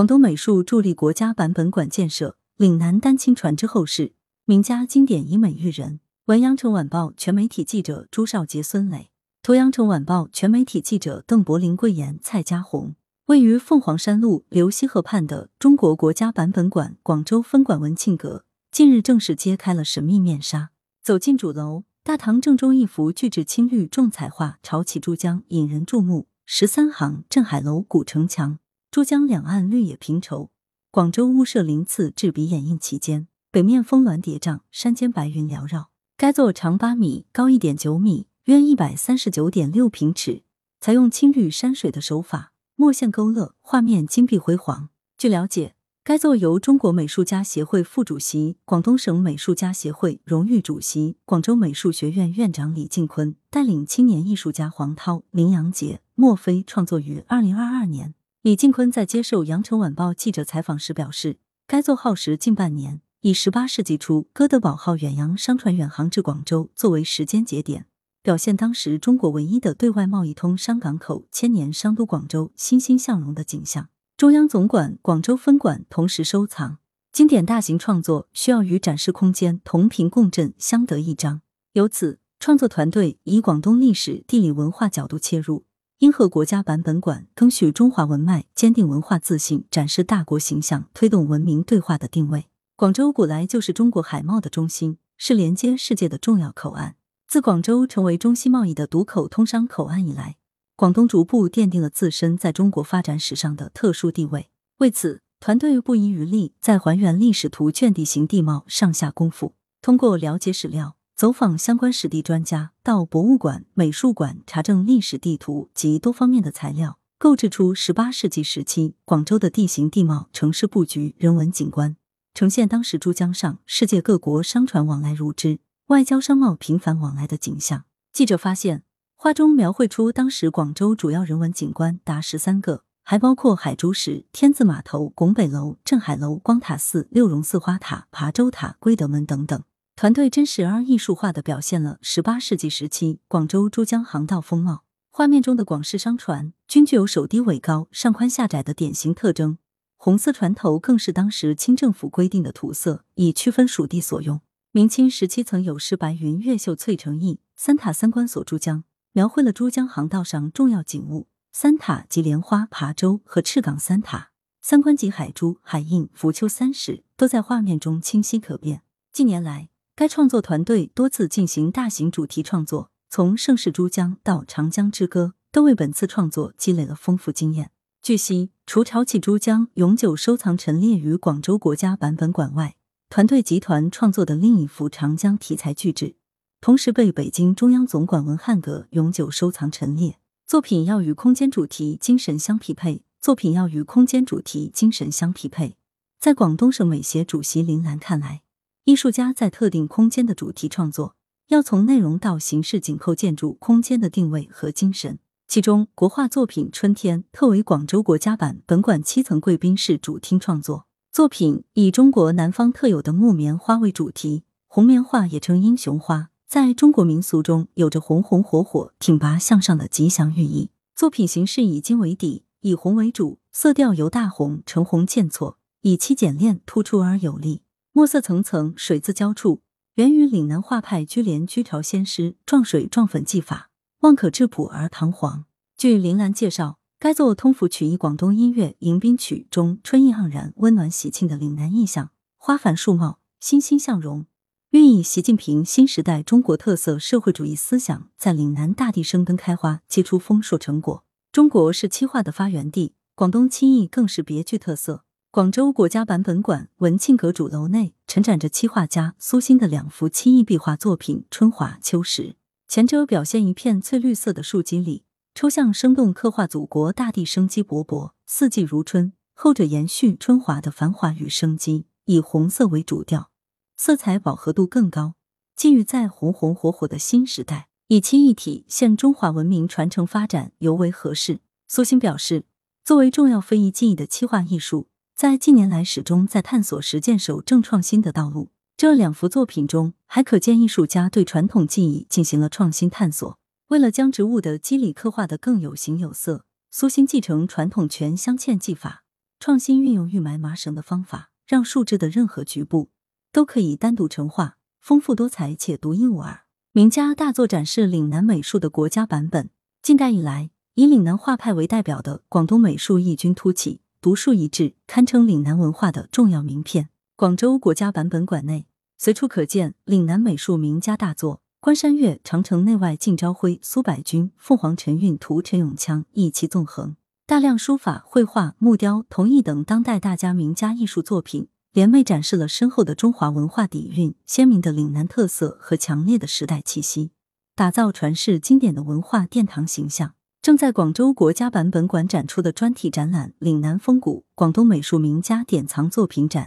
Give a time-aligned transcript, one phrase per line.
[0.00, 4.14] 广东美术助力国家版本馆建设，岭南丹青传之后世，
[4.46, 6.00] 名家经典以美育人。
[6.24, 9.10] 文阳城晚报全媒体记者朱少杰、孙磊，
[9.42, 12.94] 图阳城晚报全媒体记者邓柏林、桂妍、蔡家红。
[13.26, 20.70] 位于凤凰山路流溪河畔的中国国家版本馆广州分馆文庆阁，近日正式揭开了神秘面纱。
[21.02, 28.58] 走进主楼，大堂正中一幅巨制青绿重彩画“潮起珠江”引人注目，十三行镇海楼古城墙，
[28.90, 30.50] 珠江两岸绿野平畴，
[30.90, 33.28] 广州屋舍鳞次栉比掩映其间。
[33.52, 35.90] 北面峰峦叠嶂，山间白云缭绕。
[36.16, 40.42] 该座长八米，高一点九米，约一百三十九点六平尺，
[40.80, 44.88] 采用青绿山水的手法，墨线勾勒，画面金碧辉煌。
[45.16, 58.14] 据了解，该座由中国美术家协会副主席、广东省美术家协会荣誉主席、广州美术学院院长李进坤带领青年艺术家黄涛、林阳杰、莫非创作于二零二二年。
[58.42, 61.36] 李进坤在接受羊城晚报记者采访时表示，
[61.66, 63.02] 该座耗时近半年。
[63.20, 67.84] 以十八世纪初哥德堡号远洋商船远航至广州作为时间节点，
[68.22, 73.90] 表现当时中国唯一的对外贸易通商港口、千年商都广州欣欣向荣的景象。
[74.16, 76.78] 中央总馆广州分馆同时收藏
[77.12, 81.42] 经典大型创作，需要与展示空间同频共振，相得益彰。
[81.74, 85.66] 由此，创作团队以广东历史、地理文化角度切入，
[86.00, 92.46] 应和国家版本馆赓续中华文脉、坚定文化自信、展示大国形象、推动文明对话的定位。
[92.74, 96.96] 广州古来就是中国海贸的中心，是连接世界的重要口岸。
[97.28, 100.38] 自广州成为中西贸易的渡口通商口岸以来，
[100.74, 104.48] 广东逐步奠定了自身在中国发展史上的特殊地位。
[104.78, 121.94] 为此，团队不遗余力在还原历史图卷地形地貌上下功夫，通过了解史料、走访相关史地专家、到博物馆、美术馆查证历史地图及多方面的材料，构制出十八世纪时期广州的地形地貌、城市布局、人文景观。
[122.32, 127.84] 呈现当时珠江上世界各国商船往来如织、外交商贸频繁往来的景象。
[128.14, 128.82] 记者发现，
[129.14, 139.62] 画中描绘出当时广州主要人文景观达十三个，还包括海珠石、天字码头、拱北楼、镇海楼、光塔寺、六榕寺花塔、琶洲塔、归德门等等。
[140.00, 144.84] 团队真实而艺术化的表现了十八世纪时期广州珠江航道风貌。
[145.10, 149.58] 画面中的广式商船均具有手低尾高、上宽下窄的典型特征。
[149.98, 154.40] 红色船头更是当时清政府规定的涂色，以区分属地所用。
[154.72, 161.28] 明清时期曾有诗“白云越秀翠城驿，三塔三关锁珠江”，描绘了珠江航道上重要景物。
[161.52, 164.30] 三塔即莲花、琶洲和赤岗三塔，
[164.62, 168.80] 三关及海珠、海印、浮丘三石，都在画面中清晰可辨。
[169.12, 169.68] 近年来，
[170.00, 177.70] 该创作团队多次进行大型主题创作，从盛世珠江到长江之歌，都为本次创作积累了丰富经验。
[178.00, 182.76] 据悉，除潮起珠江永久收藏陈列于广州国家版本馆外，
[183.10, 186.14] 团队集团创作的另一幅长江题材巨制，
[186.62, 190.18] 同时被北京中央总馆文翰阁永久收藏陈列。
[190.46, 195.76] 作品要与空间主题精神相匹配，作品要与空间主题精神相匹配。
[196.18, 198.40] 在广东省美协主席林兰看来，
[198.84, 201.14] 艺术家在特定空间的主题创作，
[201.48, 205.18] 要从内容到形式紧扣建筑空间的定位和精神。
[205.46, 210.86] 其中，国画作品《春天》特为广州国家版本馆七层贵宾室主厅创作。
[211.12, 220.70] 作品以中国南方特有的木棉花为主题，红棉花也称英雄花，在中国民俗中有着红红火火、挺拔向上的吉祥寓意。
[220.94, 227.62] 作品形式以金为底，以红为主，色调由大红、橙红渐错，以漆简练、突出而有力，
[228.00, 229.60] 墨色层层，水渍交触，
[229.96, 233.68] 源于岭南画派居廉居巢先师撞水撞粉技法。
[233.98, 235.44] 望可质朴而堂皇。
[235.76, 242.08] 据林兰介绍，该作通幅曲以广东音乐《迎宾曲》中春意盎然、温暖喜庆的岭南意象，
[242.38, 244.24] 花繁树茂，欣欣向荣，
[244.70, 251.04] 寓意习近平新时代中国特色社会主义思想在岭南大地生根开花，结出丰硕成果。
[251.30, 255.04] 中国是漆画的发源地，广东漆艺更是别具特色。
[255.32, 262.22] 广州国家版本馆文庆阁主楼内陈展着漆画家苏欣的两幅漆艺壁画作品《春华秋实》。
[262.66, 273.30] 前者表现一片翠绿色的树基里，抽象生动刻画祖国大地生机勃勃、四季如春；后者延续春华的繁华与生机，以红色为主调，
[273.76, 275.14] 色彩饱和度更高，
[275.54, 281.38] 寄予在红红火火的新时代，以漆一体现中华文明传承发展尤为合适。
[281.68, 282.46] 苏欣表示，
[282.84, 284.88] 作为重要非遗技艺的漆画艺术，
[285.20, 288.52] 在近年来始终在探索实践守正创新的道路。
[288.74, 293.38] 这两幅作品中，还可见艺术家对传统技艺进行了创新探索。
[293.66, 299.04] 为了将植物的肌理刻画得更有形有色，苏欣继承传统全镶嵌技法，
[299.38, 302.88] 创新运用预埋麻绳的方法，让树枝的任何局部
[303.30, 306.44] 都可以单独成画，丰富多彩且独一无二。
[306.72, 309.50] 名家大作展示岭南美术的国家版本。
[309.82, 316.88] 近代以来，以岭南画派为代表的广东美术异军突起，独树一帜，堪称岭南文化的重要名片。
[317.16, 318.66] 广州国家版本馆内
[318.96, 331.48] 随处可见岭南美术名家大作，《关山月》《长城内外尽朝晖》《苏百君》《凤凰晨韵图》陈永锵意气纵横，大量书法、绘画、木雕、铜艺等当代大家名家艺术作品。
[331.72, 337.12] 联袂展示了深厚的中华文化底蕴、鲜明的岭南特色和强烈的时代气息，
[337.54, 340.14] 打造传世经典的文化殿堂形象。
[340.42, 346.46] 正在广州国家版本馆展出的专题展览《岭南风骨：广东美术名家典藏作品展》，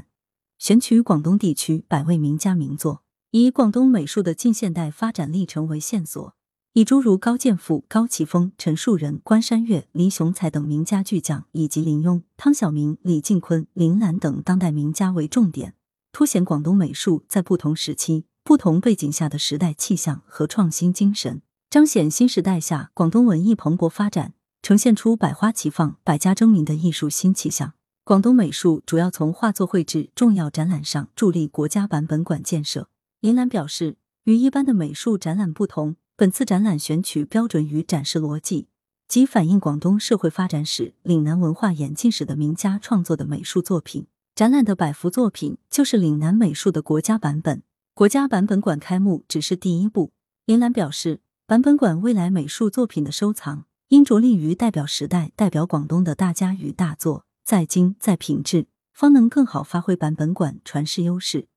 [0.57, 6.34] 选取广东地区百位名家名作，以广东美术的近现代发展历程为线索。
[6.74, 15.75] 以诸如高剑父、高奇峰、陈树人、关山月、黎雄才等名家巨匠，以及林墉、汤晓明、李靖坤、林兰等当代名家为重点，
[16.12, 21.44] 凸显广东美术在不同时期、不同背景下的时代气象和创新精神，
[21.74, 27.74] 彰显新时代下广东文艺蓬勃发展，呈现出百花齐放、百家争鸣的艺术新气象。
[28.04, 32.90] 广东美术主要从画作绘制、重要展览上助力国家版本馆建设。
[33.22, 35.96] 林兰表示，与一般的美术展览不同。
[36.16, 38.68] 本次展览选取标准与展示逻辑，
[39.08, 44.06] 即反映广东社会发展史、岭南文化演进史的名家创作的美术作品。
[44.36, 47.64] 展览的百幅作品就是岭南美术的国家版本。
[47.96, 50.12] 国家版本馆开幕只是第一步。
[50.46, 51.22] 林兰表示，
[51.54, 61.48] 版本馆未来美术作品的收藏应着力于代表时代、代表广东的大家与大作，在精在品质，方能更好发挥版本馆传世优势，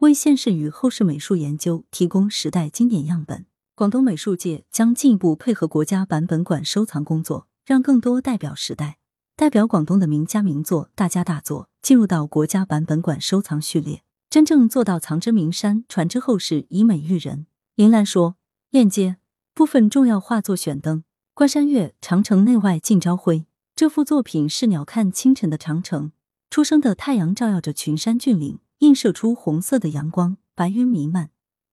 [0.00, 3.46] 为现世与后世美术研究提供时代经典样本。
[3.74, 8.98] 广东美术界将进一步配合国家版本馆收藏工作，让更多代表时代、
[9.34, 17.46] 代表广东的名家名作、大家大作进入到国家版本馆收藏序列，真正做到藏之名山、传之后世、以美育人。
[17.74, 18.36] 林兰说
[18.68, 19.16] ：“链接
[19.58, 20.98] 部分重要画作选灯，
[21.34, 23.44] 《关山月》长城内外尽朝晖。
[23.74, 26.12] 这幅作品是鸟瞰清晨的长城，
[26.48, 31.30] 初升的太阳照耀着群山峻岭，映射出红色的阳光，白云弥漫，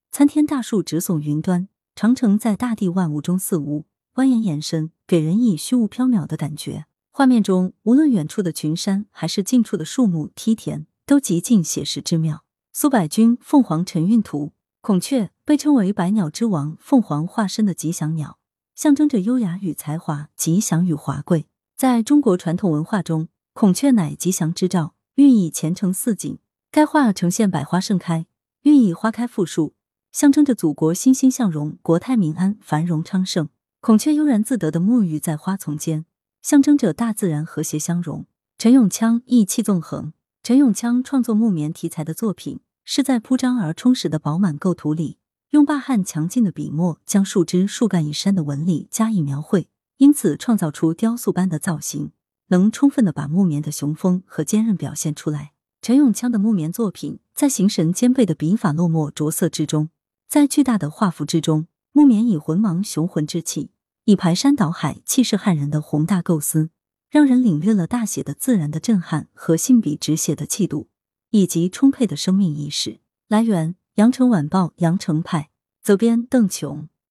[0.10, 3.86] 参天大树直耸云端。”长城在大地万物中似无
[4.16, 6.88] 蜿蜒延伸，给人以虚无缥缈的感觉。
[7.12, 12.44] 画面中，无论远处的群山，还是近处的树木梯田，都极尽写实之妙。
[12.74, 14.48] 苏百君《凤凰晨韵图》，
[14.86, 18.38] 孔雀被称为百鸟之王，凤凰化身的吉祥鸟，
[18.76, 21.48] 象征着优雅与才华，吉祥与华贵。
[21.76, 26.38] 在中国传统文化中，孔雀乃吉祥之兆，寓意前程似锦。
[26.70, 28.28] 该画呈现百花盛开，
[28.62, 29.74] 寓意花开富庶。
[30.12, 33.50] 象征着祖国欣欣向荣、国泰民安、繁荣昌盛。
[33.82, 36.06] 孔雀悠然自得的沐浴在花丛间，
[36.44, 38.28] 象征着大自然和谐相融。
[38.60, 40.14] 陈永锵意气纵横。
[40.44, 45.18] 陈永锵创作木棉题材的作品，是在铺张而充实的饱满构图里，
[45.50, 49.68] 用霸汉强劲的笔墨，将树枝、树干以山的纹理加以描绘，
[49.98, 52.12] 因此创造出雕塑般的造型，
[52.50, 55.54] 能充分的把木棉的雄风和坚韧表现出来。
[55.82, 59.90] 陈永锵的木棉作品，在形神兼备的笔法落墨着色之中。
[60.28, 63.72] 在巨大的画幅之中，木棉以浑芒雄浑之气，
[64.04, 66.70] 以排山倒海、气势撼人的宏大构思，
[67.10, 70.88] 让人领略了大写的自然的震撼和信笔直写的气度，
[71.32, 73.00] 以及充沛的生命意识。
[73.28, 75.50] 来源：羊城晚报羊城派，
[75.82, 76.90] 责编：邓琼。